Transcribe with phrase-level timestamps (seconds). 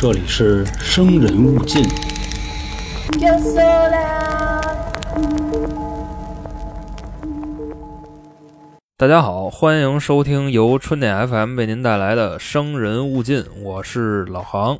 [0.00, 1.82] 这里是生人勿近。
[8.96, 14.78] 大家好，欢迎收听由春点 FM 为您带来的《生人勿近》，我是老航。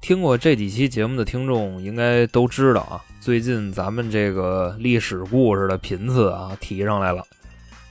[0.00, 7.22] 听过这几期节目的听众应该都知道啊，最近咱们这个历史故事的频次啊提上来了，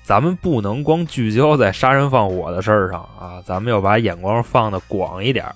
[0.03, 5.55] 咱们不能光聚焦在杀人放火的事儿上啊，咱们要把眼光放得广一点儿，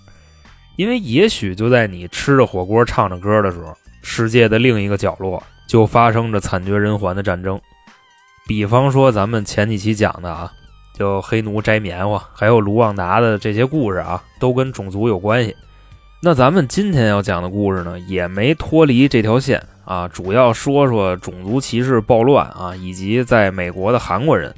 [0.79, 7.59] 因为也许就在你吃着火锅唱着歌的时候，世界的另一个角落就发生着惨绝人寰的战争。
[8.47, 10.49] 比方说咱们前几期讲的啊，
[10.97, 15.53] 就黑奴摘棉花，还有卢旺达的这些故事啊，都跟种族有关系。
[16.23, 24.55] 那咱们今天要讲的故事呢，也没脱离这条线啊，主要说说种族歧视暴乱啊，以及在美国的韩国人。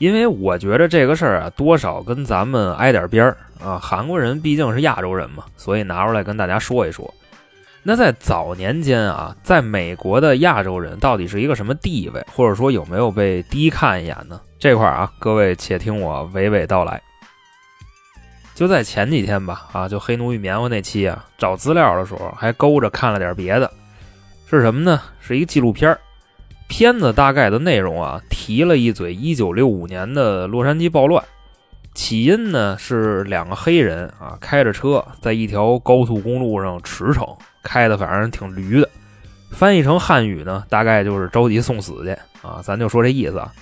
[0.00, 7.14] 因为我觉得这个事儿啊，多少跟咱们挨点边儿啊，韩国人毕竟是亚洲人嘛，所以拿出来跟大家说一说。
[7.82, 14.40] 那在早年间啊，在美国的亚洲人到底是一个什么地位，或者说有没有被低看一眼呢？
[14.58, 17.00] 这块啊，各位且听我娓娓道来。
[18.54, 23.70] 就在前几天吧，啊，就黑奴与棉花那期啊，找资料的时候还勾着看了点别的，
[24.48, 25.00] 是什么呢？
[25.20, 26.00] 是一个纪录片儿，
[26.70, 31.22] 片子大概的内容啊，提了一嘴1965年的洛杉矶暴乱，
[31.94, 37.36] 起因呢是两个黑人啊开着车在一条高速公路上驰骋。
[37.64, 38.88] 开的反正挺驴的，
[39.50, 43.52] 翻译成汉语呢，大概就是着急送死去啊，咱就说这意思啊。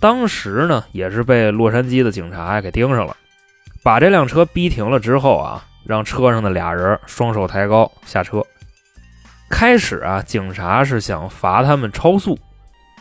[0.00, 3.14] 当时呢，也是被洛杉矶的警察给盯上了，
[3.82, 8.42] 把这辆车逼停了之后啊，让车上的俩人双手抬高下车。
[9.48, 12.38] 开始啊，警察是想罚他们超速，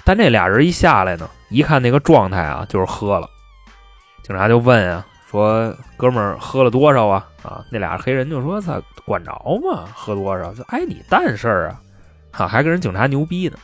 [0.03, 3.29] 但这俩人一下来呢，一看那个状态啊，就是喝了。
[4.23, 5.05] 警察就问啊。
[5.29, 7.27] 说哥们儿喝了多少啊？
[7.43, 9.31] 啊，那俩黑人就说：“操，管着
[9.61, 9.83] 吗？
[9.93, 11.81] 喝多少就碍你蛋事儿啊！”
[12.31, 13.57] 哈，还跟人警察牛逼呢。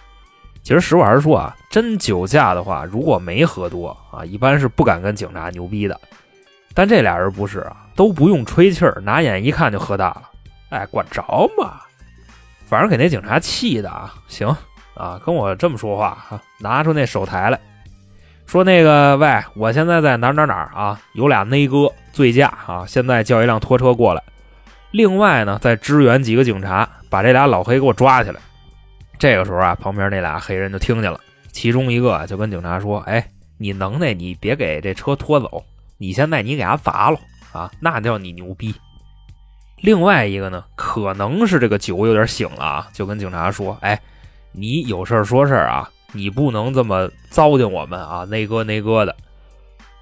[0.61, 5.97] 其实实话实说啊，真酒驾的话，如果没喝多啊，一般是不敢跟警察牛逼的。
[6.73, 10.23] 但这俩人不是啊，都不用吹气儿，拿眼一看就喝大了。
[10.67, 11.23] 哎，管着
[11.57, 11.79] 吗？
[12.73, 14.15] 反正给那警察气的啊！
[14.27, 14.47] 行
[14.95, 17.59] 啊，跟我这么说话哈，拿出那手台来。
[18.47, 20.99] 说那个喂，我现在在哪哪哪啊？
[21.13, 22.83] 有俩内哥醉驾啊！
[22.87, 24.23] 现在叫一辆拖车过来。
[24.89, 28.41] 另外呢，再支援几个警察，把这俩老黑给我抓起来。
[29.19, 31.19] 这个时候啊，旁边那俩黑人就听见了，
[31.51, 33.23] 其中一个就跟警察说：“哎，
[33.59, 35.63] 你能耐，你别给这车拖走，
[35.99, 37.19] 你现在你给他砸了
[37.51, 38.73] 啊，那叫你牛逼。”
[39.83, 44.01] 另外一个呢，可能是这个酒有点醒了啊，就跟警察说：“哎，
[44.51, 48.23] 你有事说事啊。”你不能这么糟践我们啊！
[48.25, 49.15] 那哥那哥的。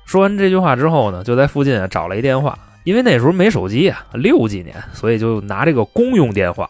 [0.03, 6.70] 说完这句话之后呢，就在附近找了一电话，因为那时候没手机啊，六几年，所以就拿这个公用电话，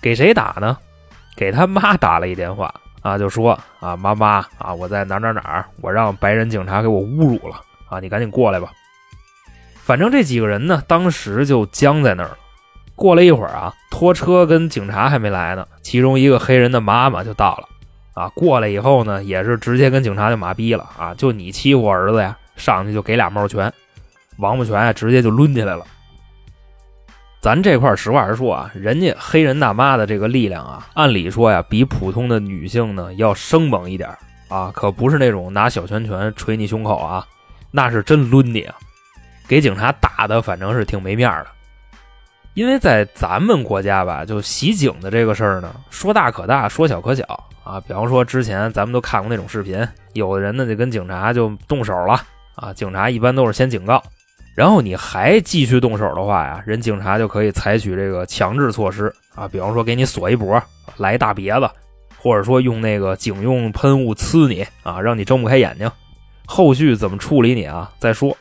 [0.00, 0.78] 给谁打呢？
[1.34, 2.72] 给他妈打了一电话
[3.02, 8.70] 啊，就说啊，妈妈啊，我在哪哪哪，我让白人警察给我侮辱了啊，你赶紧过来吧。
[9.88, 12.36] 反正这几个人呢，当时就僵在那儿了。
[12.94, 17.66] 过了一会儿啊，拖车跟警察还没来呢，其中一个黑人的妈妈就到了。
[18.12, 21.14] 啊，过来以后呢，也是直接跟警察就麻痹了啊！
[21.14, 23.72] 就你欺负我儿子呀，上去就给俩帽拳，
[24.36, 25.82] 王八拳啊，直接就抡起来了。
[27.40, 34.10] 咱这块实话实说啊，人家黑人大妈的这个力量啊，按理说呀，比普通的女性呢要生猛一点
[34.48, 37.26] 啊，可不是那种拿小拳拳捶你胸口啊，
[37.70, 38.74] 那是真抡你啊！
[39.48, 41.46] 给警察打的反正是挺没面的，
[42.54, 47.24] 因为在咱们国家吧，就袭警的这个事儿呢，说大可大，说小可小。
[47.64, 52.18] 啊，比方说之前咱们都看过那种视频，有的人呢就跟警察就动手了
[52.54, 54.02] 啊，警察一般都是先警告，
[54.54, 60.58] 然后你还继续动手的话呀，人警察就可以采取这个强制措施啊，比方说给你锁一脖，
[60.96, 61.68] 来一大别子，
[62.16, 65.90] 或者说用那个警用喷雾呲你啊，让你睁不开眼睛，
[66.46, 68.34] 后续怎么处理你啊再说。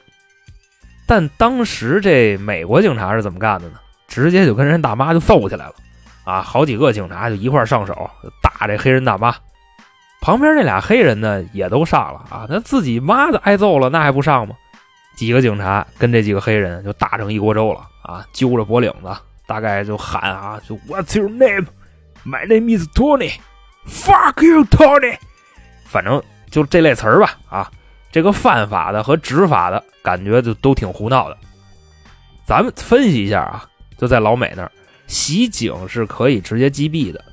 [1.08, 3.80] 但当时这美国警察是怎么干的呢？
[4.08, 5.74] 直接就跟人大妈就揍起来了。
[6.24, 8.10] 啊，好几个警察就一块上手
[8.42, 9.34] 打这黑人大妈，
[10.20, 14.54] 旁边那俩黑人呢也都上了啊，那自己妈的挨揍了，那还不上吗？
[15.16, 19.16] 几个警察跟这几个黑人就打成一锅粥了啊，揪着脖领子，
[19.48, 21.68] 大概就喊啊，就 What's your name?
[22.26, 23.34] My name is Tony.
[23.88, 25.18] Fuck you, Tony.
[25.86, 26.22] 反正
[26.52, 27.72] 就这类词儿吧啊，
[28.12, 31.38] 这个犯法的和执法的感觉就都挺胡闹的。
[32.46, 33.66] 咱们分析一下啊，
[33.98, 34.72] 就在老美那儿。
[35.08, 37.24] 袭警是可以直接击毙的，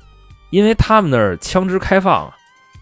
[0.49, 2.35] 因为他们那儿枪支开放啊。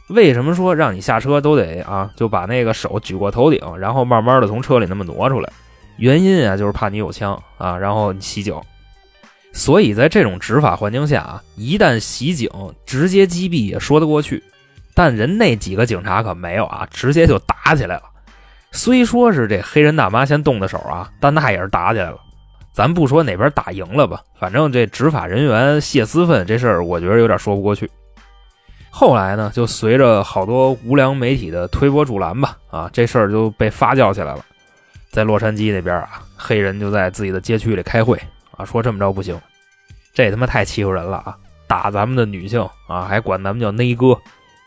[0.10, 5.52] 为什么说让你下车都得啊，就把那个手举过头顶，然后慢慢的从车里那么挪出来？
[5.98, 8.56] 原因啊，就是怕你有枪啊，然后袭警。
[9.54, 12.50] 所以在这种执法环境下啊，一旦袭警，
[12.86, 14.44] 直接击毙也说得过去。
[14.96, 18.04] 但人那几个警察可没有啊，直接就打起来了。
[18.72, 22.18] 虽说是这黑人大妈先动的手啊，但那也是打起来了。
[22.72, 27.90] 咱不说哪边打赢了吧，反正这执法人员泄私愤这事儿，我觉得有点说不过去。
[28.90, 34.44] 后来呢，就随着好多无良媒体的推波助澜吧，啊，这事儿就被发酵起来了。
[35.12, 38.20] 在洛杉矶那边啊，黑人就在自己的街区里开会
[38.58, 39.40] 啊，说这么着不行，
[40.14, 41.38] 这他妈太欺负人了啊！
[41.68, 44.18] 打咱们的女性啊，还管咱们叫内哥。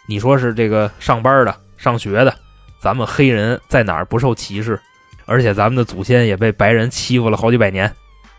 [0.06, 2.34] 你说是这个上班的、上学的，
[2.78, 4.78] 咱们黑人在哪儿不受歧视？
[5.24, 7.92] 而且咱们的祖先也被白人欺负了好几百年。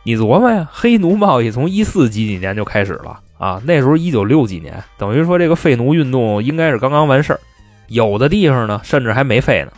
[0.03, 7.39] 你琢磨呀，黑奴贸易从一四几几年就开始了啊，那时候一九六几年，等于说这个废奴运动应该是刚刚完事儿，
[7.87, 9.71] 有的地方呢甚至还没废呢。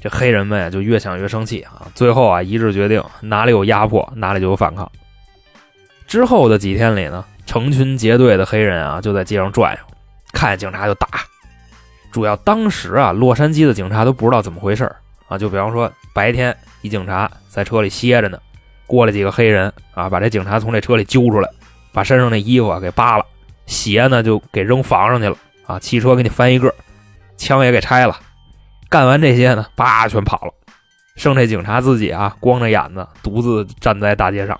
[0.00, 4.90] 这黑人们呀就越想越生气啊，最后啊一致决定哪里有压迫哪里就有反抗。
[6.06, 9.94] 之后的几天里呢，成群结队的黑人啊就在街上转悠。
[10.38, 11.08] 看见警察就打，
[12.12, 14.84] 主要当时啊，洛杉矶的警察都不知道怎么回事
[15.26, 15.36] 啊。
[15.36, 18.38] 就比方说，白天一警察在车里歇着呢，
[18.86, 21.50] 过来几个黑人啊，把这警察从这车里揪出来，
[21.92, 23.26] 把身上那衣服啊给扒了，
[23.66, 25.36] 鞋呢就给扔房上去了
[25.66, 26.72] 啊，汽车给你翻一个，
[27.36, 28.16] 枪也给拆了。
[28.88, 30.52] 干完这些呢，叭全跑了，
[31.16, 34.56] 剩这警察自己啊，光着眼子独自站在大街上。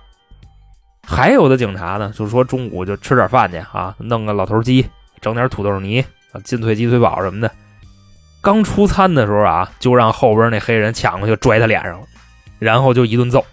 [1.07, 4.85] 还有的警察呢，就说中午就吃点饭去啊，弄个老头鸡。
[5.21, 6.01] 整点土豆泥
[6.31, 7.51] 啊，金腿鸡腿堡什么的。
[8.41, 12.07] 刚出餐的时候啊，就让后边那黑人抢过去拽他脸上了，
[12.57, 13.45] 然后就一顿揍。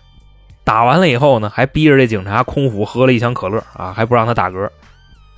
[0.62, 4.68] 打完了以后呢，还逼着这警察空腹喝了一箱可乐啊，还不让他打嗝。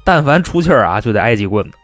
[0.05, 1.77] 但凡出气儿啊，就得挨几棍子。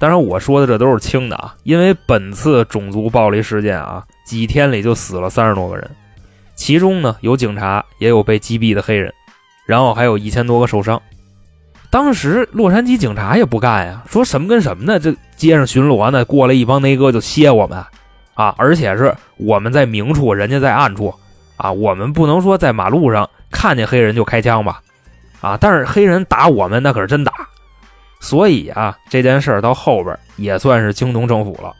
[0.00, 5.88] 当然，我说的这都是轻的啊，因为本次种族暴力事件啊，几天里就死了三十多个人，
[6.56, 9.12] 其中呢有警察，也有被击毙的黑人，
[9.66, 11.00] 然后还有一千多个受伤。
[11.94, 14.98] 当时洛杉矶警察也不干呀，说什么跟什么呢？
[14.98, 17.78] 这街上巡逻呢，过来一帮内哥就歇我们，
[18.34, 21.14] 啊，而且是我们在明处，人家在暗处，
[21.56, 24.82] 啊，我们不能说在马路上看见黑人就开枪吧，
[25.40, 27.32] 啊，但是黑人打我们那可是真打，
[28.18, 31.72] 所以啊，这件事到后边也算是惊动政府了，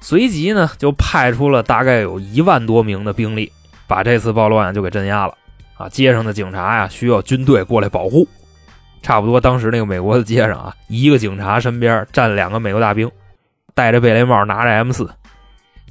[0.00, 3.50] 随即呢就派出了大概有一万多名的兵力，
[3.88, 5.34] 把这次暴乱就给镇压了，
[5.76, 8.24] 啊，街上的警察呀需要军队过来保护。
[9.02, 13.10] 差不多，当时那个美国的街上啊，一个警察身边站两个美国大兵，
[13.74, 15.08] 戴着贝雷帽，拿着 M 四。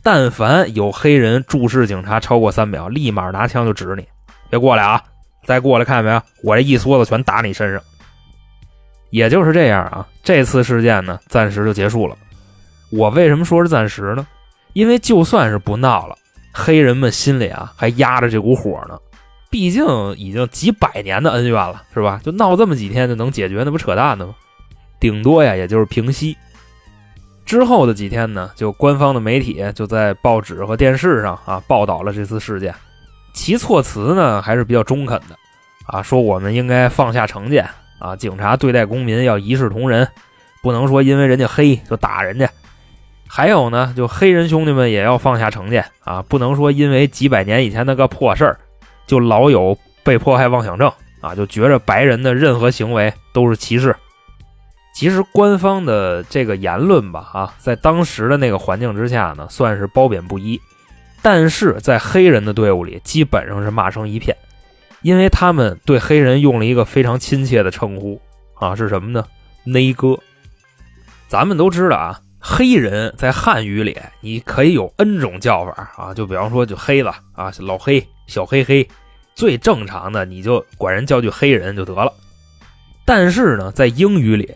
[0.04, 4.08] 但凡有黑人注视警察超过三秒，立马拿枪就指你，
[4.50, 5.04] 别过来啊！
[5.44, 6.22] 再过来，看见没有？
[6.44, 7.82] 我这一梭子全打你身上。
[9.10, 12.16] 也就是这样啊，这次事件呢，暂时就结束了。
[12.90, 14.26] 我为什么说是暂时呢？
[14.74, 16.16] 因为就算是不闹了，
[16.54, 18.98] 黑人们心里啊还压着这股火呢。
[19.50, 19.86] 毕竟
[20.18, 22.20] 已经几百年的恩怨了，是吧？
[22.24, 24.36] 就闹这么几天就能解决，那不扯淡的吗？
[25.00, 26.36] 顶多呀，也就是平息。
[27.46, 32.76] 之后的几天呢，就官方的媒体就在报纸和电视上啊报道了这次事件，
[33.34, 35.36] 其措辞呢还是比较中肯的，
[35.86, 37.66] 啊，说我们应该放下成见
[38.00, 40.06] 啊，警察对待公民要一视同仁，
[40.62, 42.50] 不能说因为人家黑就打人家。
[43.30, 48.60] 还有呢，就黑人兄弟们也要放下成见啊，不能说因为几百年以前那个破事儿。
[49.08, 53.96] 就老有被迫害妄想症啊，就觉着白人的任何行为都是歧视。
[54.94, 60.60] 其实官方的这个言论吧，啊，在当时的那个环境之下呢，算是褒贬不一。
[61.22, 64.36] 但是在黑人的队伍里，基本上是骂声一片，
[65.02, 68.22] 因为他们对黑人用了一个非常亲切的称呼
[68.56, 69.26] 啊，是什么呢？
[69.64, 70.18] 内哥。
[71.28, 78.08] 咱们都知道啊，黑人在汉语里你可以有 N 种叫法啊，就比方说就黑了啊，老黑。
[78.28, 78.88] 小黑黑，
[79.34, 82.14] 最正常的你就管人叫句黑人就得了。
[83.06, 84.54] 但是呢，在英语里，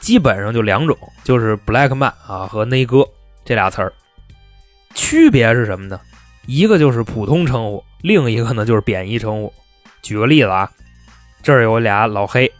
[0.00, 3.08] 基本上就两种，就是 black man 啊和内哥
[3.44, 3.92] 这俩词儿。
[4.94, 6.00] 区别是什么呢？
[6.46, 9.52] 一个就是普通称呼，另一个呢就是贬义称呼。
[10.02, 10.70] 举个例子啊，
[11.42, 12.52] 这儿有俩老黑，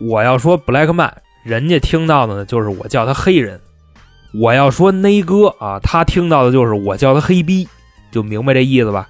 [0.00, 1.12] 我要说 black man，
[1.44, 3.58] 人家听到的呢就是我叫他黑人；
[4.32, 7.68] 我要说内哥啊，他听到的就是我叫他黑逼，
[8.10, 9.08] 就明白这意思吧？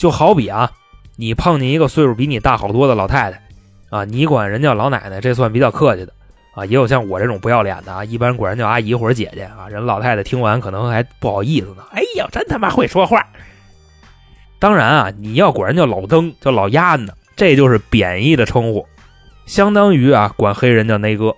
[0.00, 0.72] 就好比啊，
[1.16, 3.42] 你碰见一个岁数比你大好多的老太太，
[3.90, 6.12] 啊，你管人叫老奶奶，这算比较客气的，
[6.54, 11.84] 啊，也有像我这种不要脸的啊，一般管人叫阿姨或者姐姐啊，人老太太听完可能还不好意思呢。
[11.92, 13.22] 哎呦，真他妈会说话！
[14.58, 18.86] 当然啊，你要管人叫老登，叫老鸭子，这就是贬义的称呼，
[19.44, 21.36] 相当于啊管黑人叫内哥。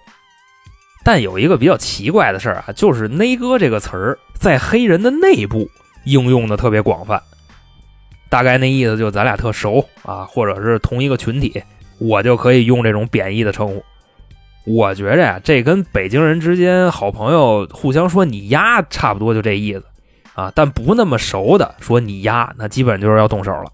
[1.02, 5.68] 但有一个比较奇怪的事儿啊，就是内哥这个词儿在黑人的内部
[6.04, 7.20] 应用的特别广泛。
[8.32, 11.62] 大概那意思就咱俩特熟啊，或者是同一个群体，
[11.98, 13.84] 我就可以用这种贬义的称呼。
[14.64, 19.84] 我觉着呀，这跟北京人之间好朋友互相说你丫差不多就这意思
[20.32, 23.70] 啊，但不那么熟的说你丫，那基本就是要动手了。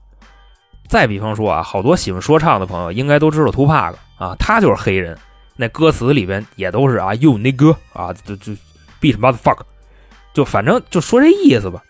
[0.89, 5.17] 再比方说啊，好多喜欢说唱的朋友应该都知道 Tupac 啊，他就是黑人，
[5.55, 8.53] 那歌词里边也都是啊，you nigga 啊，就就
[9.01, 9.63] beat motherfucker，
[10.35, 11.81] 就反正就说这意思吧。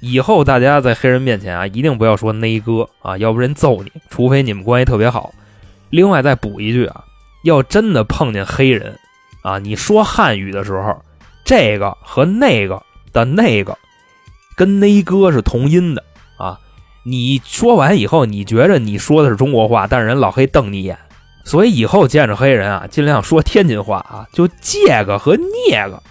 [0.00, 5.32] 以后大家在黑人面前啊，一定不要说内哥啊，要不人揍你，除非你们关系特别好。
[5.90, 7.04] 另外再补一句啊，
[7.44, 8.98] 要真的碰见黑人
[9.42, 10.96] 啊，你说汉语的时候，
[11.44, 13.76] 这个和那个的那个
[14.56, 16.02] 跟内哥是同音的
[16.36, 16.58] 啊。
[17.04, 20.98] 你说完以后，你觉着你说的是中国话，但是人老黑瞪你一眼，
[21.44, 26.02] 所以以后见着黑人啊，尽量说天津话啊，就这个和那个，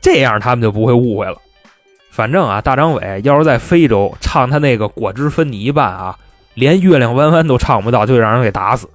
[0.00, 1.40] 这样他们就不会误会了。
[2.18, 6.18] 反正啊，大张伟要是在非洲唱他那个果汁分你一半啊，
[6.54, 8.90] 连月亮弯弯都唱不到，就让人给打死。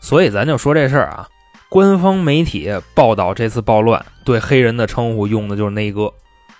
[0.00, 1.28] 所以咱就说这事儿啊，
[1.68, 6.12] 官方媒体报道这次暴乱，对黑人的称呼用的就是内哥。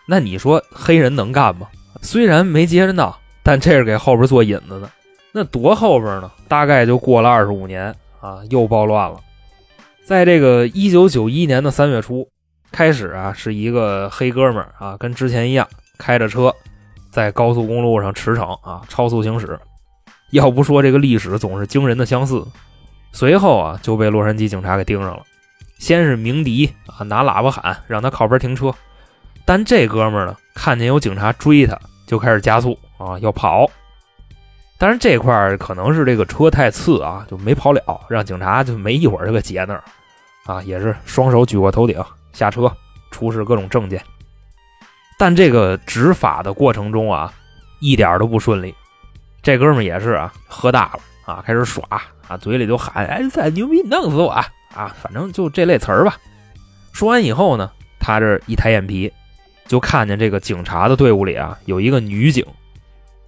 [0.07, 1.67] 那你说黑人能干吗？
[2.03, 3.19] 虽然没接着闹。
[3.43, 4.91] 但这是给后边做引子的，
[5.33, 6.31] 那多后边呢？
[6.47, 9.17] 大概就过了二十五年啊，又暴乱了。
[10.05, 12.29] 在这个一九九一年的三月初，
[12.71, 15.67] 开始啊，是一个黑哥们儿啊，跟之前一样，
[15.99, 16.55] 开着车
[17.11, 19.59] 在高速公路上驰骋啊，超速行驶。
[20.31, 22.45] 要不说这个历史总是惊人的相似。
[23.13, 25.23] 随后啊，就被洛杉矶警察给盯上了。
[25.79, 28.73] 先是鸣笛啊，拿喇叭喊让他靠边停车，
[29.45, 32.79] 但这哥们儿呢，看见有警察追他，就开始加速。
[32.99, 33.65] 啊，要跑，
[34.77, 39.85] 但是这块儿可能是这个车太次啊，就没跑了，让警察就没一会儿就给截那儿，
[40.47, 42.05] 啊，也是双手举过头顶
[42.39, 42.73] 下车，
[43.11, 44.01] 出示各种证件。
[45.19, 47.33] 但这个执法的过程中啊，
[47.81, 48.73] 一点都不顺利。
[49.43, 51.85] 这哥们也是啊，喝大了啊，开始耍
[52.29, 54.47] 啊，嘴里就喊：“哎，再牛逼，弄死我啊！”
[55.03, 56.17] 反正就这类词儿吧。
[56.93, 59.13] 说完以后呢，他这一抬眼皮，
[59.67, 62.47] 就看见这个警察的队伍里啊，有一个女警。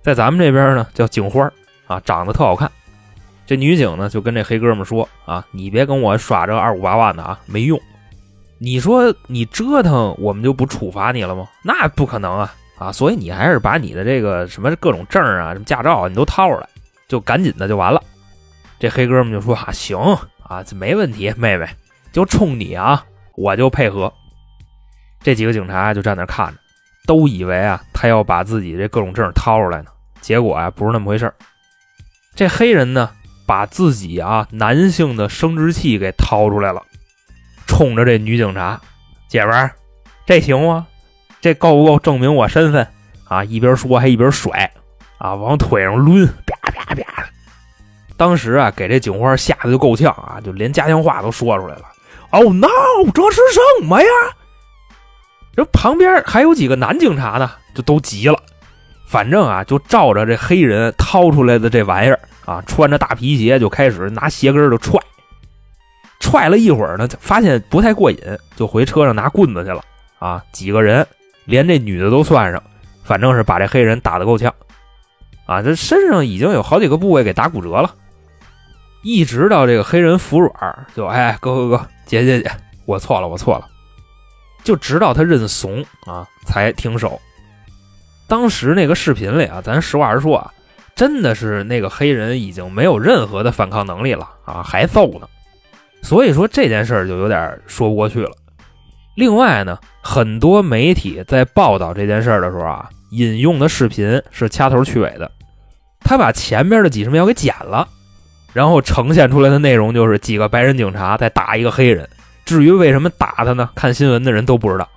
[0.03, 1.51] 在咱们这边呢，叫警花
[1.87, 2.71] 啊，长得特好看。
[3.47, 7.81] 这女警呢，就跟这黑哥们说啊：“你别跟我耍这二五八万的啊，没用。
[8.63, 11.49] 你说你折腾，我们就不处罚你了吗？
[11.65, 12.93] 那不可能啊啊！
[12.93, 16.69] 所以你还是把你的这个什么各种证啊、什么驾照，你都掏出来，
[17.09, 18.03] 就赶紧的就完了。”
[18.79, 19.99] 这黑哥们就说：“啊，行
[20.43, 21.67] 啊，这没问题，妹妹，
[22.13, 23.03] 就冲你啊，
[23.35, 24.13] 我就配合。”
[25.23, 26.59] 这几个警察就站那看着。
[27.07, 29.91] 都以为啊，他要把自己这各种证掏出来呢，
[30.21, 31.33] 结果啊，不是那么回事
[32.37, 33.11] 这黑人呢，
[33.47, 36.83] 把自己啊男性的生殖器给掏出来了，
[37.71, 38.81] 冲着这女警察，
[39.29, 39.71] 姐们儿，
[40.27, 40.89] 这行吗？
[41.41, 42.85] 这够不够证明我身份
[43.29, 43.45] 啊？
[43.45, 44.69] 一边说还一边甩
[45.19, 47.05] 啊，往腿上抡，啪啪啪。
[48.17, 51.83] 当时啊，给这警花吓得就够呛啊，就连家乡话都说出来了。
[52.31, 52.67] Oh no，
[53.15, 54.09] 这是什么呀？
[55.55, 58.37] 这旁边还有几个男警察呢，就都急了。
[59.07, 65.01] 反正啊，就照着这黑人掏出来的这玩意儿啊，穿着大皮鞋就开始拿鞋跟就踹。
[66.21, 68.19] 踹了一会儿呢，发现不太过瘾，
[68.55, 69.83] 就回车上拿棍子去了。
[70.19, 71.05] 啊，几个人
[71.47, 72.63] 连这女的都算上，
[73.03, 74.55] 反正是把这黑人打得够呛。
[75.47, 77.95] 啊，这身上已经有好几个部位给打骨折了。
[79.03, 82.51] 一直到这个黑人服软，就哎，哥哥哥，姐姐姐，
[82.85, 83.67] 我错了，我错了。
[84.63, 87.19] 就直到他认怂啊，才停手。
[88.29, 90.53] 当时那个视频里啊，咱实话实说啊，
[90.95, 95.27] 真的是那个黑人已经没有任何的反抗能力了啊，还揍呢。
[96.03, 98.31] 所以说这件事儿就有点说不过去了。
[99.17, 105.31] 另外呢，很多媒体在报道这件事儿的时候啊，引用的视频是掐头去尾的，
[106.01, 107.87] 他把前面的几十秒给剪了，
[108.53, 112.09] 然后呈现出来的内容就是几个白人警察在打一个黑人。
[112.47, 113.69] 至于为什么打他呢？
[113.75, 114.89] 看新闻的人都不知道。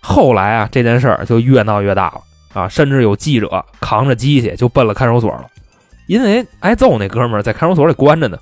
[0.00, 2.20] 后来啊，这件事儿就越闹越大了
[2.52, 5.46] 啊，甚至有记者扛着机器就奔了看守所了，
[6.06, 8.36] 因为挨揍那哥们儿在看守所里关着呢，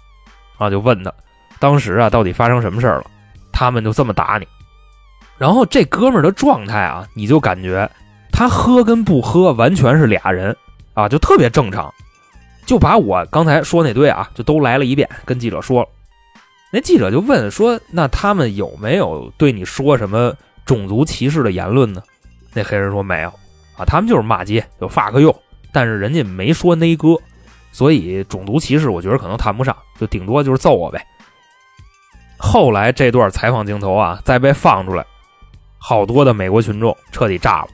[0.59, 1.13] 啊，就问他
[1.61, 3.05] 当时啊到底发生什么事了？
[3.53, 4.49] 他们就这么打你？
[5.39, 7.89] 然后这哥们儿的状态啊，你就感觉
[8.33, 10.57] 他喝跟不喝完全是俩人
[10.95, 11.93] 啊，就特别正常，
[12.67, 15.89] 就把我刚才说那堆啊，就都来了一遍，跟记者说了。
[16.73, 20.33] 那记者就问说：“那他们有没有对你说什么
[20.65, 22.03] 种族歧视的言论呢？”
[22.55, 23.29] 那黑人说：“没有
[23.77, 25.35] 啊，他们就是骂街，就 fuck you，
[25.73, 27.17] 但是人家没说那哥，
[27.73, 31.05] 所以种族歧视我觉得可能谈不上，就顶多就是揍我呗。”
[32.43, 35.05] 后来这段采访镜头啊再被放出来，
[35.79, 37.69] 好多的美国群众彻底炸了，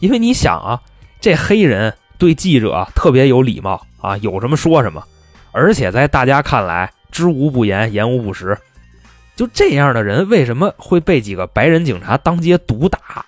[0.00, 0.82] 因为你想啊，
[1.20, 5.02] 这黑人对记者特别有礼貌啊，有什么说什么，
[5.52, 8.58] 而且在大家看来知无不言，言无不实。
[9.36, 13.24] 就这样的人，为什么会被几个白人警察当街毒打？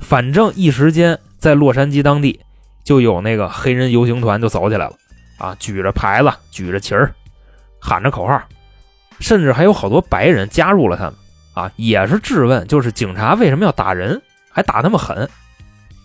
[0.00, 2.40] 反正一时间，在洛杉矶当地
[2.82, 4.94] 就有那个黑人游行团就走起来了
[5.36, 7.14] 啊，举着牌子，举着旗儿，
[7.78, 8.42] 喊着口号，
[9.20, 11.14] 甚至还有好多白人加入了他们
[11.54, 15.28] 啊，也是质问，就是警察为什么要打人，还打那么狠？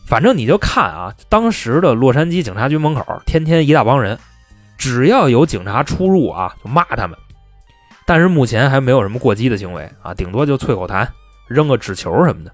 [0.06, 4.18] 反正你就看啊，当时的洛杉矶警察局门口，天天一大帮人，
[4.78, 7.18] 只要有警察出入啊，就骂他们。
[8.06, 11.08] 但是目前还没有什么过激的行为啊，顶多就啐口痰、
[11.48, 12.52] 扔个纸球什么的。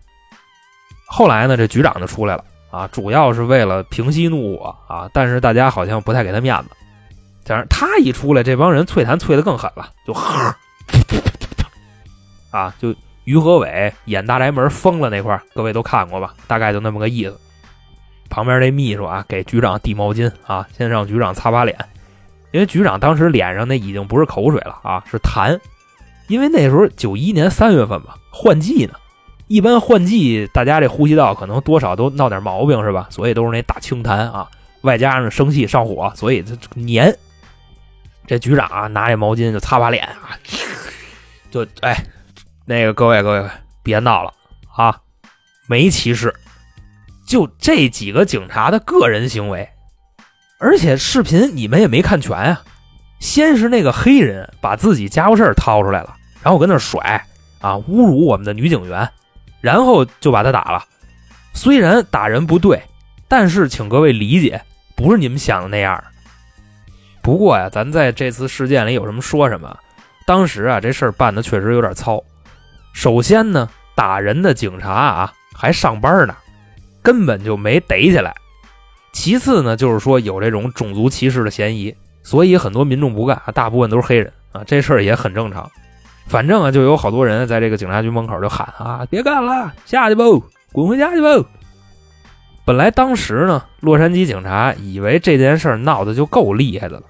[1.07, 6.69] 后来呢，这局长就出来了啊，主要是为了平息怒火啊，但是大家好像不太给他面子。
[7.47, 10.55] 但是他一出来，这帮人淬痰啐得更狠了，就呵，
[12.49, 16.33] 啊，就于和伟演大宅门疯了那块各位都看过吧？
[16.47, 17.39] 大概就那么个意思。
[18.29, 21.77] 旁边这秘书啊，给局长递毛巾啊，先让局长擦把脸，
[22.51, 25.57] 因为局长当时脸上那已经不是口水了啊，是痰。
[26.27, 28.93] 因为那时候九一年三月份吧，换季呢，
[29.47, 33.07] 一般换季大家这呼吸道可能多少都闹点毛病是吧？
[33.11, 34.49] 所以都是那大清痰啊，
[34.81, 37.15] 外加上生气上火，所以它黏。
[38.27, 40.37] 这局长啊，拿这毛巾就擦把脸啊，
[41.51, 42.03] 就哎，
[42.65, 43.49] 那个各位各位
[43.83, 44.33] 别闹了
[44.75, 44.99] 啊，
[45.67, 46.33] 没歧视。
[47.27, 49.67] 就这几个警察的个人行为，
[50.59, 52.61] 而且视频你们也没看全啊。
[53.19, 57.25] 先是那个黑人把自己家伙事掏出来了，然后跟那甩
[57.61, 59.09] 啊，侮辱我们的女警员，
[59.61, 60.83] 然后就把他打了。
[61.53, 62.83] 虽然打人不对，
[63.27, 64.61] 但是请各位理解，
[64.95, 66.03] 不是你们想的那样。
[67.25, 69.75] 不过呀，咱在这次事件里有什么说什么。
[70.27, 72.23] 当时啊，这事儿办的确实有点糙。
[72.93, 76.35] 首先呢，打人的警察啊还上班呢。
[77.01, 78.31] 根本就没逮起来。
[79.11, 85.67] 其次呢，就是说有这种种族歧视的嫌疑，所以很多民众不干，大部分都是黑人啊，这事儿也很正常。
[86.27, 90.25] 反正啊，就有好多人在这个警察局门口就喊啊，别干了，下去吧，
[90.71, 91.43] 滚回家去吧。
[92.65, 97.03] 本来当时呢，洛杉矶警察以为这件事闹得就够厉害的了，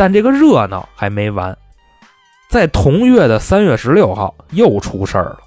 [0.00, 1.54] 但这个热闹还没完，
[2.48, 5.40] 在同月的三月十六号又出事儿了。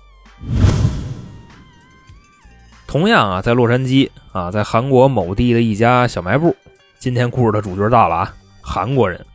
[2.85, 6.55] 同样啊，在洛杉矶啊，在韩国某地的一家小卖部，
[6.99, 9.25] 今天故事的主角到了啊，韩国人。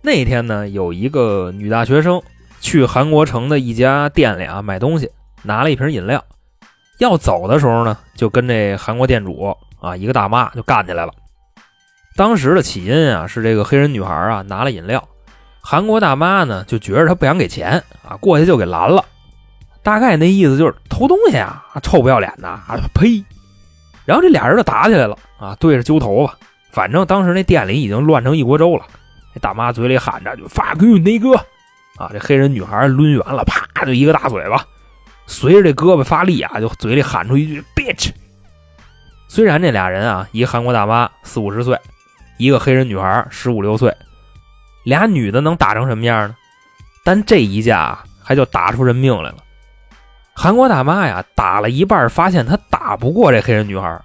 [0.00, 2.20] 那天呢，有一个女大学生
[2.60, 5.08] 去韩国城的一家店里啊买东西，
[5.44, 6.20] 拿了一瓶饮料，
[6.98, 11.12] 要走的时候呢，就跟这韩国店主啊一个大妈就干起来了。
[12.14, 15.08] 当时的起因啊，是这个黑人女孩啊拿了饮料，
[15.60, 19.04] 韩国大妈呢就觉着她不想给钱啊，过去就给拦了。
[19.82, 22.78] 大概那意思就是偷东西啊，臭不要脸的啊！
[22.94, 23.24] 呸！
[24.04, 26.36] 然后这俩人就打起来了啊，对着揪头发。
[26.70, 28.84] 反正当时那店里已经乱成一锅粥了。
[29.34, 31.34] 这大妈嘴里喊着就 “fuck you，那哥”，
[31.98, 34.64] 啊，这黑人女孩抡圆了，啪就一个大嘴巴。
[35.26, 38.10] 随着这胳膊发力啊，就嘴里喊出一句 “bitch”。
[39.26, 41.76] 虽然这俩人啊，一韩国大妈四五十岁，
[42.42, 43.96] 一个黑人女孩十五六岁，
[44.82, 46.34] 俩女的能打成什么样呢？
[47.04, 49.36] 但这一架，还就打出人命来了。
[50.34, 53.96] 韩国大妈呀，打了一半，发现她打不过这黑人女孩，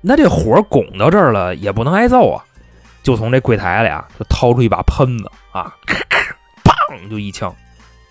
[0.00, 2.42] 那这火拱到这儿了，也不能挨揍啊，
[3.04, 5.72] 就从这柜台里啊，就掏出一把喷子啊，
[6.64, 7.54] 砰就一枪，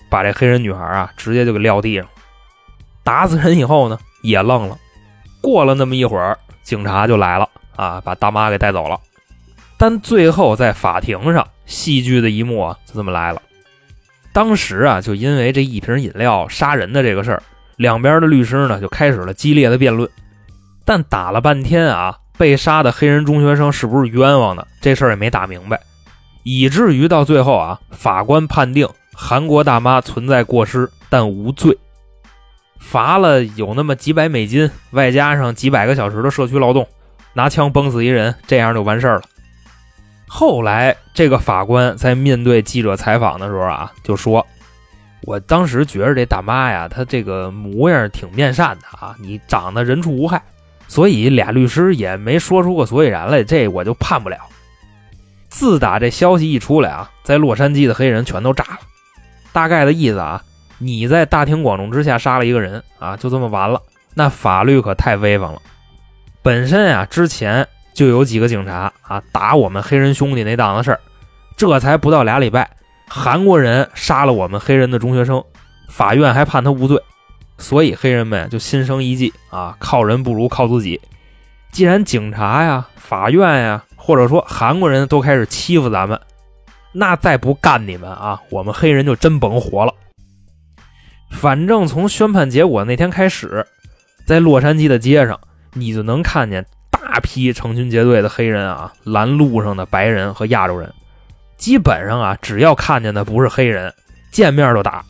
[0.09, 2.07] 把这黑人女孩啊，直接就给撂地上。
[3.03, 4.77] 打死人以后呢，也愣了。
[5.41, 8.97] 过了那么一会儿，警察就来了啊，把大妈给带走了。
[9.83, 13.41] 但最后在法庭上，戏剧的一幕啊，就这么来了。
[14.31, 17.43] 当时啊，就因为这一瓶饮料杀人的这个事儿。
[17.75, 20.09] 两边的律师呢就开始了激烈的辩论，
[20.85, 24.65] 但打了半天啊，被杀的黑人中学生是不是冤枉的？
[24.79, 25.77] 这事儿也没打明白，
[26.43, 31.77] 以至于到最后啊，法官判定韩国大妈存在过失，但无罪，
[32.79, 36.87] 罚了有那么几百美金，外加上几百个小时的社区劳动，
[37.33, 39.23] 拿枪崩死一人，这样就完事儿了。
[40.35, 44.43] 后来这个法官在面对记者采访的时候啊，就说。
[45.25, 50.41] 我当时觉着这大妈呀，她这个模样挺面善的啊，你长得人畜无害，
[50.87, 54.39] 所以俩律师也没说出个所以然来，这我就判不了。
[55.49, 58.79] 自打这消息一出来啊，在洛杉矶的黑人全都炸了。
[59.51, 60.43] 大概的意思啊，
[60.79, 63.79] 你在大庭广众之下杀了一个人啊，就这么完了？
[64.15, 65.61] 那法律可太威风了。
[66.41, 70.99] 本身啊，之前就有几个警察啊打我们黑人兄弟那档子事儿，
[71.55, 72.69] 这才不到俩礼拜。
[73.07, 75.43] 韩国人杀了我们黑人的中学生，
[75.89, 76.99] 法院还判他无罪，
[77.57, 80.99] 所以黑人们就心生一计啊，靠人不如靠自己。
[81.71, 86.19] 既然警察呀、法院呀，或者说韩国人都开始欺负咱们，
[86.91, 89.93] 那再不干你们啊，我们黑人就真甭活了。
[91.31, 93.65] 反正从宣判结果那天开始，
[94.25, 95.39] 在洛杉矶的街上，
[95.73, 96.65] 你就能看见
[97.13, 100.91] 大批成群结队的黑人啊拦路上的白人和亚洲人。
[101.57, 103.93] 基本上啊，只要看见的不是黑人，
[104.31, 105.05] 见面就打。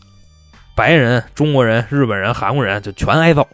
[0.76, 3.48] 白人、中国人、日本人、韩国人就全挨揍。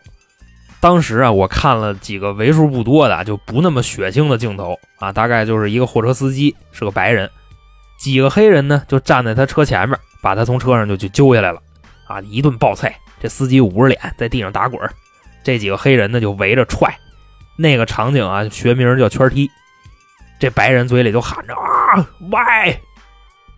[0.80, 7.30] 当时啊，我看了几个为数不多的就不那么血腥的镜头啊，大概就是一个货车司机是个白人，
[8.00, 11.62] 几个黑人呢就站在他车前面，把他从车上就去揪下来了。
[12.08, 14.80] 啊，一顿暴踹，这司机捂着脸在地上打滚
[15.44, 16.92] 这几个黑人呢就围着踹，
[17.60, 19.50] 那个场景啊学名叫圈踢。
[20.38, 22.80] 这白人嘴里就喊着啊喂，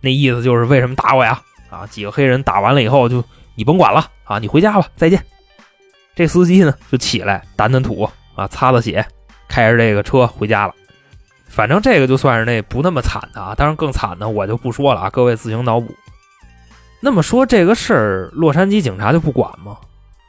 [0.01, 1.41] 那意思就是为什么打我呀？
[1.69, 3.23] 啊，几个黑人打完了以后就
[3.55, 5.23] 你甭管了啊，你回家吧，再见。
[6.13, 8.03] 这司机呢就起来掸掸土
[8.35, 9.07] 啊，擦擦血，
[9.47, 10.73] 开着这个车回家了。
[11.47, 15.95] 反正这个就算是那不那么惨的啊，当然更惨的我就不说了啊，各位自行脑补。
[16.99, 19.77] 那么说这个事儿，洛杉矶警察就不管吗？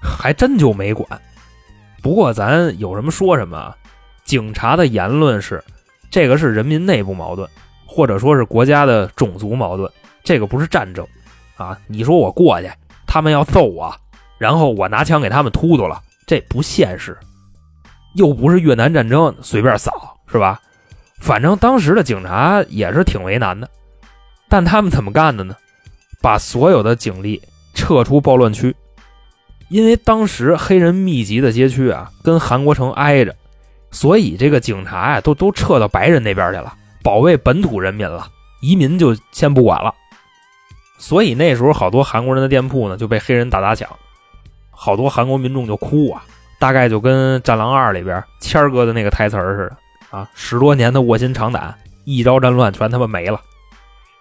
[0.00, 1.20] 还真就没管。
[2.04, 3.74] 不过咱有什么说什么啊，
[4.26, 5.64] 警察的言论是，
[6.10, 7.48] 这个是人民内部矛盾，
[7.86, 9.90] 或者说是国家的种族矛盾，
[10.22, 11.06] 这个不是战争
[11.56, 11.78] 啊！
[11.86, 12.70] 你说我过去，
[13.06, 13.90] 他们要揍我，
[14.36, 17.16] 然后我拿枪给他们突突了，这不现实。
[18.16, 20.60] 又不是越南战争，随便扫是吧？
[21.20, 23.66] 反正当时的警察也是挺为难的，
[24.50, 25.56] 但他们怎么干的呢？
[26.20, 27.40] 把所有的警力
[27.72, 28.76] 撤出暴乱区，
[29.74, 33.34] 因为当时黑人密集的街区啊，跟韩国城挨着，
[33.90, 38.28] 所以这个警察呀，都都撤到白人那边去了，保卫本土人民了。
[38.60, 39.92] 移民就先不管了。
[40.96, 43.88] 所以那时候好多韩国人的店铺呢就被黑人打砸抢，
[44.70, 46.24] 好多韩国民众就哭啊，
[46.60, 53.40] 大概就跟《战狼二》里边谦哥的那个台词似的啊，十多年的卧薪尝胆，一朝战乱全他妈没了。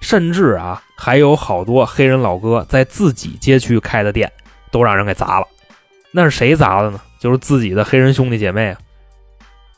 [0.02, 4.32] 甚至啊，还有好多黑人老哥在自己街区开的店，
[4.74, 5.48] 都让人给砸了。
[6.12, 7.00] 那是谁砸的呢？
[7.20, 8.78] 就是自己的黑人兄弟姐妹啊。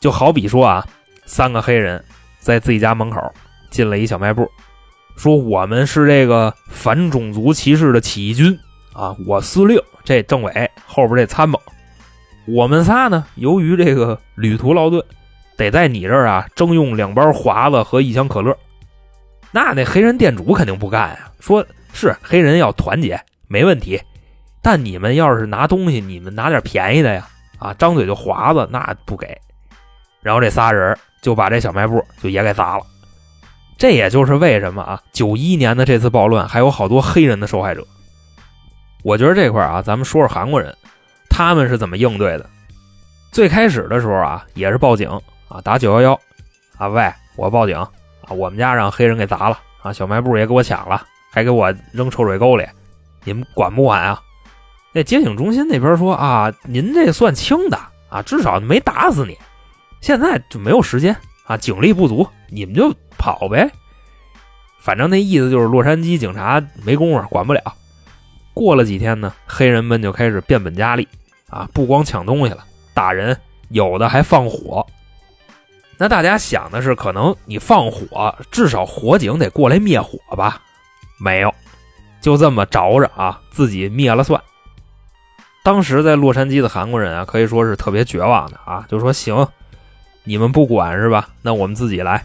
[0.00, 0.84] 就好比说啊，
[1.24, 2.04] 三个黑人
[2.40, 3.20] 在自己家门口
[3.70, 4.50] 进了一小卖部，
[5.16, 8.58] 说我们是这个反种族歧视的起义军
[8.92, 11.60] 啊，我司令，这政委后边这参谋，
[12.46, 15.02] 我们仨呢，由于这个旅途劳顿，
[15.56, 18.56] 得在你这儿啊征用两包华子和一箱可乐。
[19.50, 24.00] 那那黑人店主肯定不干呀，说是黑人要团结没问题，
[24.66, 27.24] 但你们要是拿东西，你们拿点便宜的呀，
[27.60, 29.40] 啊，张嘴就划子，那不给。
[30.20, 32.84] 然后这仨人就把这小卖部就也给砸了。
[33.78, 37.86] 这也就是为什么啊，九一年的这次暴乱还有好多黑人的受害者。
[39.04, 40.76] 我觉得这块啊，咱们说说韩国人，
[41.30, 42.50] 他们是怎么应对的。
[43.30, 45.08] 最开始的时候啊，也是报警
[45.46, 46.20] 啊，打九幺幺
[46.76, 47.76] 啊，喂，我报警。
[47.76, 47.90] 啊，
[48.30, 49.92] 我们家让黑人给砸了啊！
[49.92, 52.66] 小卖部也给我抢了，还给我扔臭水沟里，
[53.22, 54.20] 你们管不管啊？
[54.96, 57.78] 那接警中心那边说啊，您这算轻的
[58.08, 59.36] 啊，至少没打死你。
[60.00, 63.70] 现在就没有时间啊，警力不足，你们就跑呗。
[64.80, 67.60] 反正那意思就是洛杉矶警察没工夫，管不了。
[68.54, 71.06] 过了几天呢，黑人们就开始变本加厉
[71.50, 74.86] 啊，不光抢东西了，打人，有的还放火。
[75.98, 80.58] 那大家想的是，可能你放火，至少火警得过来灭火吧？
[81.20, 81.54] 没有，
[82.18, 84.42] 就这么着着啊，自己灭了算。
[85.66, 89.48] 当时在洛杉矶的韩国人啊，可以说是特别绝望的啊，就说行，
[90.22, 91.30] 你们不管是吧？
[91.42, 92.24] 那我们自己来。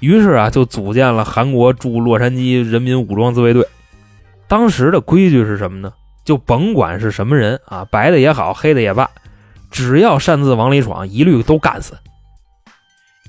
[0.00, 3.66] 于是啊，就组建了韩国驻洛杉矶人民武装自卫队。
[4.46, 5.90] 当时的规矩是什么呢？
[6.22, 9.08] 就甭管是什么人啊，白的也好，黑的也罢，
[9.70, 11.96] 只要擅自往里闯，一律都干死。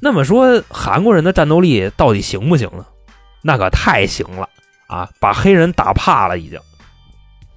[0.01, 2.85] 那么说，韩国人的战斗力到底行不行呢？
[3.41, 4.49] 那可太行了
[4.87, 5.09] 啊！
[5.21, 6.59] 把黑人打怕了，已经。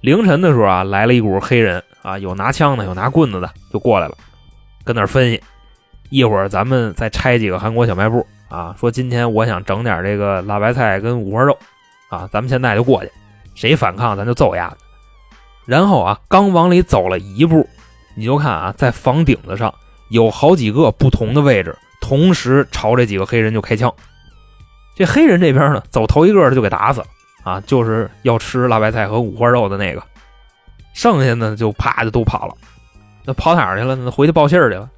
[0.01, 4.17] 凌晨的时候啊，来了一股黑人啊，有拿枪的，有拿棍子的，就过来了，
[4.83, 5.41] 跟那分析。
[6.09, 11.57] 一会儿咱们再拆几个韩国小卖部啊，说今天我想整点这个辣白菜跟五花肉
[12.09, 13.11] 啊，咱们现在就过去，
[13.55, 14.77] 谁反抗咱就揍丫的。
[15.65, 17.65] 然后啊，刚往里走了一步，
[18.15, 19.73] 你就看啊，在房顶子上
[20.09, 21.77] 有好几个不同的位置。
[22.01, 23.93] 同时朝这几个黑人就开枪，
[24.95, 27.05] 这黑人这边呢，走头一个就给打死了
[27.43, 27.61] 啊！
[27.65, 30.03] 就是要吃辣白菜和五花肉的那个，
[30.93, 32.53] 剩下的就啪就都跑了。
[33.25, 33.95] 那跑哪儿去了？
[33.95, 34.89] 那回去报信儿去了。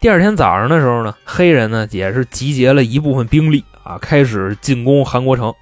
[0.00, 5.52] 第二天早上的时候呢，黑人呢也是集结了一部分兵力啊，开始进攻韩国城。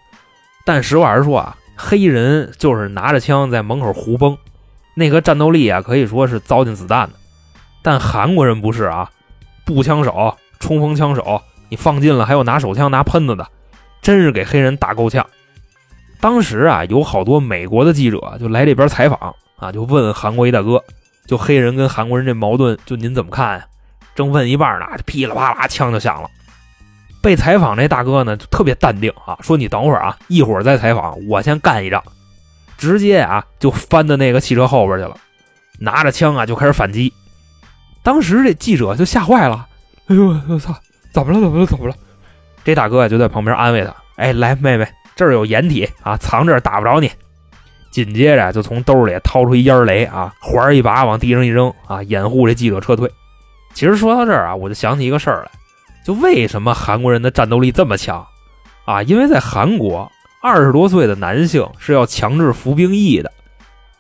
[0.64, 4.36] 但实话实说啊，黑人就是拿着枪在门口胡崩，
[4.94, 7.14] 那个战斗力啊可以说是糟践子弹的。
[7.82, 9.10] 但韩国人不是啊。
[9.66, 13.48] 步枪手、冲锋枪手，你放近了还有拿手枪、拿喷子的，
[14.02, 15.26] 真是给黑人打够呛。
[16.24, 20.82] 当时啊，有好多美国的记者就来这边采访啊，就问韩国一大哥，
[21.26, 23.66] 就黑人跟韩国人这矛盾，就您怎么看呀？
[24.14, 26.30] 正问一半呢，噼里啪啦枪就响了。
[27.20, 32.02] 被采访那大哥呢，就特别淡定啊，说你等会儿啊，一会儿再采访，我先干一仗。
[32.78, 35.14] 直接啊，就翻到那个汽车后边去了，
[35.78, 37.12] 拿着枪啊就开始反击。
[38.02, 39.68] 当时这记者就吓坏了，
[40.06, 40.74] 哎呦我操，
[41.12, 41.38] 怎么了？
[41.38, 41.66] 怎么了？
[41.66, 41.94] 怎么了？
[42.64, 47.10] 这大哥啊就在旁边安慰他，哎，来妹妹，这儿有掩体啊，藏这儿打不着你。
[47.90, 53.10] 紧接着就从兜里掏出一烟雷啊，环一把往地上一扔啊，掩护这记者撤退。
[53.72, 55.50] 其实说到这儿啊，我就想起一个事儿来，
[56.04, 58.26] 就为什么韩国人的战斗力这么强
[58.84, 59.02] 啊？
[59.02, 60.10] 因为在韩国。
[60.46, 63.32] 二十多岁的男性是要强制服兵役的，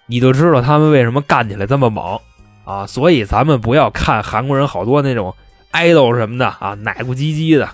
[0.04, 2.20] 你就知道他们为什么干起来这么猛
[2.66, 2.86] 啊！
[2.86, 5.34] 所以咱们不要看韩国人好多那种
[5.70, 7.66] 爱豆什么的啊，奶不唧唧的，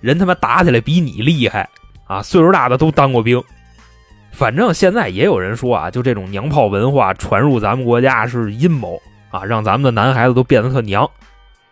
[0.00, 1.70] 人他妈打起来比你厉害
[2.06, 2.22] 啊！
[2.22, 3.42] 岁数大的都当过兵，
[4.30, 11.08] 反正现在也有人说啊，就这种娘炮文化传入咱们国家是阴谋啊，让咱们的男孩子都变得特娘。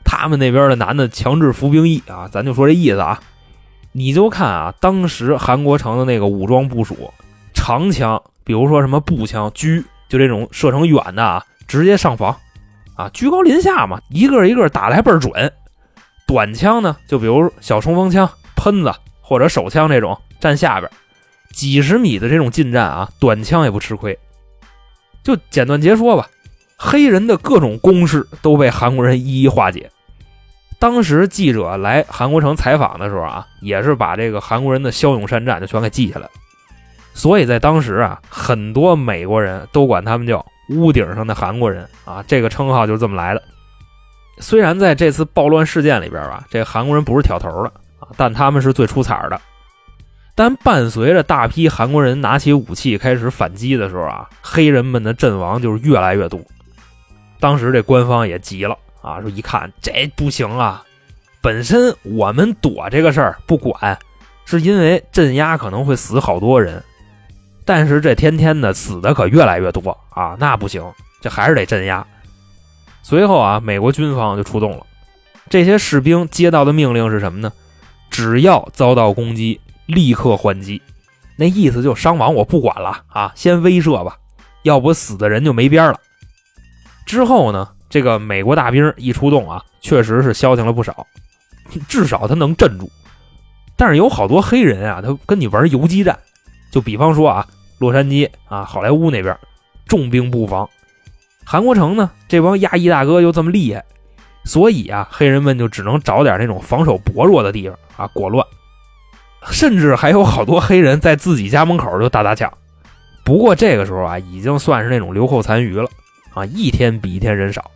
[0.05, 3.21] 他们那边的男的强制服兵役啊，咱就说这意思啊。
[3.93, 7.13] 你就看啊，当时韩国城的那个武装部署，
[7.53, 12.37] 长枪，比如说什么步枪、狙，就这种射程远的啊，直接上房，
[12.97, 15.53] 啊，居高临下嘛，一个一个打的还倍儿准。
[16.27, 18.93] 短枪呢，就比如小冲锋枪、喷子
[19.27, 20.91] 或者手枪这种，站下边，
[21.51, 24.17] 几十米的这种近战啊，短枪也不吃亏。
[25.23, 26.29] 就简短截说吧，
[26.77, 29.91] 黑人的各种攻势都被韩国人一一化解。
[30.79, 36.29] 当时记者来韩国城采访的时候啊，也是把这个韩国人的骁勇善战就全给记下来。
[37.15, 43.43] 所以在当时啊，很多美国人都管他们叫“屋顶上的韩国人”啊，这个称号就是这么来的。
[44.41, 47.73] 虽然在这次暴乱事件里边吧，这韩国人不是挑头的，
[48.17, 49.41] 但他们是最出彩的。
[50.35, 56.41] 但伴随着大批韩国人拿起武器开始反击的时候啊，黑人们的阵亡就是越来越多。
[57.39, 58.77] 当时这官方也急了。
[59.01, 60.83] 啊，说一看这不行啊！
[61.43, 63.99] 本身我们躲这个事儿不管，
[64.47, 66.83] 是因为镇压可能会死好多人，
[67.67, 70.83] 但是这天天的死的可越来越多啊，那不行，
[71.21, 72.03] 这还是得镇压。
[73.03, 74.87] 随后啊，美国军方就出动了，
[75.51, 77.53] 这些士兵接到的命令是什么呢？
[78.15, 80.81] 只要遭到攻击，立刻还击。
[81.37, 84.17] 那意思就伤亡我不管了啊，先威慑吧，
[84.63, 85.99] 要不死的人就没边了。
[87.05, 87.69] 之后呢？
[87.91, 91.05] 这个美国大兵一出动啊，确实是消停了不少，
[91.89, 92.89] 至少他能镇住。
[93.77, 96.17] 但是有好多黑人啊，他跟你玩游击战，
[96.71, 97.45] 就比方说啊，
[97.79, 99.37] 洛杉矶啊，好莱坞那边
[99.89, 100.71] 重兵布防，
[101.45, 103.85] 韩国城呢，这帮亚裔大哥又这么厉害，
[104.45, 108.47] 所以啊，黑人们就只能找点那种防守薄弱的地方啊，裹乱。
[109.51, 112.53] 甚至还有好多黑人在自己家门口就打打抢。
[113.25, 115.89] 不过这个时候啊，已经算是那种留后残余了
[116.33, 117.71] 啊，一天比一天人少。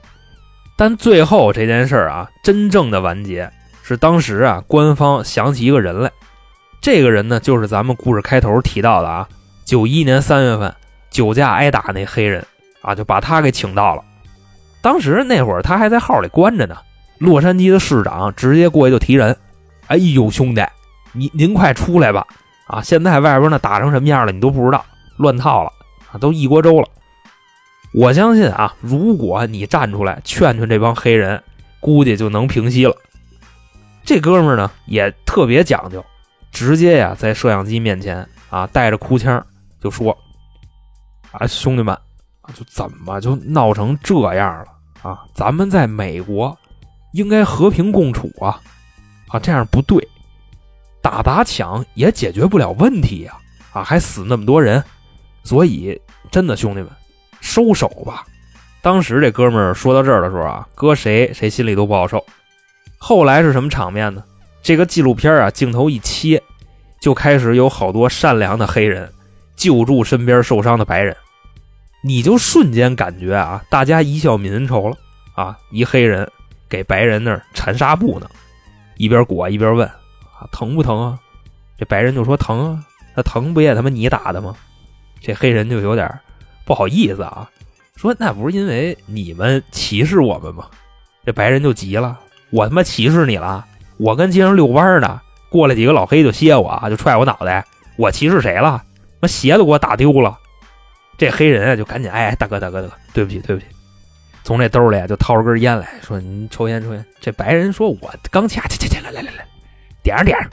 [0.77, 3.51] 但最后这件事儿啊，真正的完结
[3.83, 6.11] 是当时啊，官方想起一个人来，
[6.81, 9.29] 这个人呢，就是咱们故事开头提到的啊，
[9.65, 10.75] 九一年三月份
[11.11, 12.47] 酒驾挨打那黑人
[12.81, 14.03] 啊，就把他给请到了。
[14.89, 16.75] 当时那会儿他还在号里关着呢，
[17.19, 19.37] 洛杉矶的市长直接过去就提人，
[19.89, 20.65] 哎呦兄弟，
[21.13, 22.27] 您您快出来吧，
[22.67, 24.83] 啊，现在外边呢打成什么样了，你都不知道，
[25.19, 25.71] 乱套了
[26.11, 26.89] 啊，都一锅粥了。
[27.93, 31.43] 我相信啊，如果你站出来劝劝这帮黑人，
[31.81, 32.97] 估计就能平息了。
[34.07, 36.03] 这哥们呢也特别讲究，
[36.51, 39.47] 直接呀在摄像机面前啊带着哭腔
[39.83, 40.17] 就说
[41.33, 41.95] ：“啊兄弟们，
[42.55, 45.25] 就怎么就闹成这样了啊？
[45.35, 46.57] 咱们在美国
[47.13, 48.61] 应该和平共处啊，
[49.29, 50.07] 啊这样不对，
[51.01, 53.37] 打打抢也解决不了问题呀，
[53.73, 54.83] 啊还死那么多人，
[55.43, 56.89] 所以真的兄弟们。”
[57.41, 58.27] 收手吧！
[58.83, 62.23] 当时这哥们儿说到这儿的时候啊，搁谁谁心里都不好受。
[62.99, 64.23] 后来是什么场面呢？
[64.61, 66.43] 这个纪录片啊，镜头一切，
[67.01, 69.09] 就开始有好多善良的黑人
[69.55, 71.17] 救助身边受伤的白人，
[72.03, 74.97] 你就瞬间感觉啊，大家一笑泯恩仇了
[75.35, 75.59] 啊！
[75.71, 76.31] 一黑人
[76.69, 78.29] 给白人那儿缠纱布呢，
[78.97, 81.19] 一边裹一边问啊，疼不疼啊？
[81.77, 82.85] 这白人就说疼啊，
[83.17, 84.55] 那疼不也他妈你打的吗？
[85.21, 86.09] 这黑人就有点。
[86.65, 87.49] 不好意思啊，
[87.97, 90.67] 说那不是因为你们歧视我们吗？
[91.25, 92.19] 这白人就急了，
[92.51, 93.65] 我他妈歧视你了？
[93.97, 97.65] 我跟街上遛弯呢，过来几个老黑就歇我，就踹我脑袋，
[97.97, 98.83] 我歧视谁了？
[99.21, 100.39] 那鞋都给我打丢了。
[101.19, 103.67] 这黑人啊就赶紧哎，大哥大哥大哥，对不起对不起。
[104.45, 109.45] 从这兜里就掏出根烟来说：“您抽烟抽烟。”这白人说：“我刚掐，掐掐掐，来来来来，
[110.03, 110.49] 点上点上。”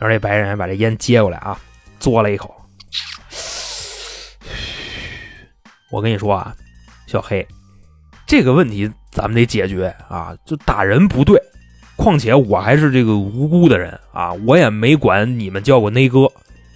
[0.00, 1.60] 然后这白人把这烟接过来啊，
[2.00, 2.54] 嘬了一口。
[5.90, 6.54] 我跟你说啊，
[7.06, 7.46] 小黑，
[8.26, 10.34] 这个问题咱们得解决啊！
[10.46, 11.40] 就打人不对，
[11.94, 16.30] 况且我还是这个无辜的人啊，我也没管你们叫过内哥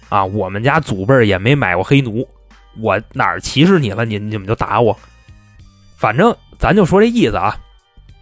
[0.09, 2.27] 啊，我们家祖辈也没买过黑奴，
[2.79, 4.05] 我哪儿歧视你了？
[4.05, 4.97] 你你们就打我？
[5.97, 7.57] 反正咱就说这意思啊。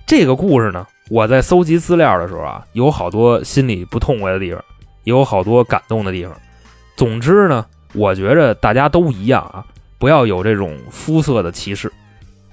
[0.05, 4.63] 这个故事呢，我在搜集资料的时候啊，有好多心里不痛快的地方，
[5.03, 6.33] 也有好多感动的地方。
[6.95, 9.65] 总之呢，我觉着大家都一样啊。
[9.99, 11.91] 不要有这种肤色的歧视。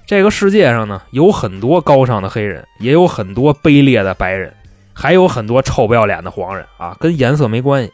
[0.07, 4.51] 这个世界上呢，有很多高尚的黑人，也有很多卑劣的白人，
[4.93, 7.91] 还有很多臭不要脸的黄人啊，跟颜色没关系。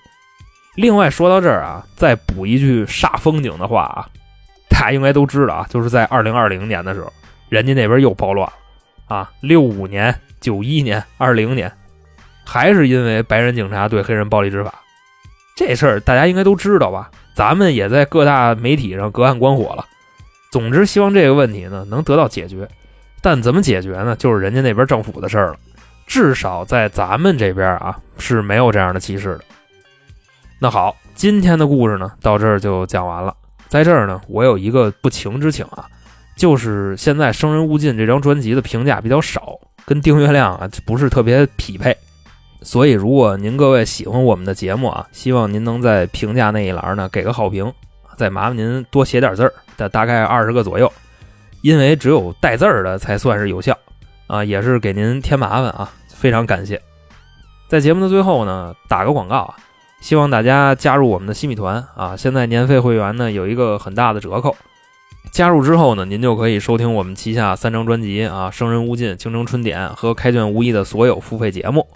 [0.75, 4.07] 另外说到这儿啊，再补一句煞风景的话啊，
[4.69, 7.11] 大家应该都知道啊，就是在二零二零年的时候，
[7.49, 8.53] 人家那边又暴乱了
[9.15, 11.71] 啊，六五年、九一年、二零年，
[12.45, 14.73] 还是因为白人警察对黑人暴力执法。
[15.57, 17.11] 这事儿大家应该都知道吧？
[17.35, 19.85] 咱们也在各大媒体上隔岸观火了。
[20.51, 22.67] 总之，希望这个问题呢能得到解决。
[23.21, 24.15] 但怎么解决呢？
[24.15, 25.55] 就是人家那边政府的事儿了。
[26.07, 29.43] 至少在咱们这边啊是没有这样的歧视的。
[30.63, 33.35] 那好，今天的故事呢到这儿就讲完了。
[33.67, 35.87] 在这儿呢，我有一个不情之请啊，
[36.35, 41.97] 就是现在《生人勿近》这张专辑的评价比较少，跟订阅量啊不是特别匹配。
[42.61, 47.73] 所以，如果您各位喜欢我们的节目啊，希望您能在评价那一栏呢给个好评，
[48.15, 50.93] 再麻烦您多写点字儿，大大概二十个左右，
[51.63, 53.75] 因为只有带字儿的才算是有效
[54.27, 56.79] 啊，也是给您添麻烦啊，非常感谢。
[57.67, 59.55] 在节目的最后呢，打个广告啊，
[60.01, 64.53] 希望大家加入我们的新米团啊，现在年费会员呢有一个很大的折扣，
[65.31, 71.87] 加入之后呢，您就可以收听我们旗下三张专辑啊，《生人勿近》《京城春典》和《开卷无益》的所有付费节目。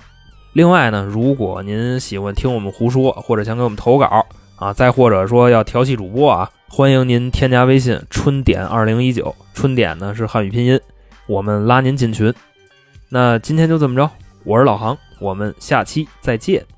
[0.54, 10.80] 另外呢，如果您喜欢听我们胡说，或者想给我们投稿啊，再或者说要调戏主播啊，欢迎您添加微信“春点二零一九”，春点呢是汉语拼音，
[11.28, 12.34] 我们拉您进群。
[13.10, 14.10] 那今天就这么着，
[14.44, 16.75] 我是老航，我们下期再见。